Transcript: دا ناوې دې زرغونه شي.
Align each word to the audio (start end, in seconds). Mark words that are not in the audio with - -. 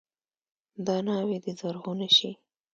دا 0.85 0.97
ناوې 1.07 1.37
دې 1.43 1.51
زرغونه 1.59 2.07
شي. 2.17 2.31